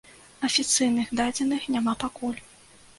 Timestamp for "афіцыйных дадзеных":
0.47-1.71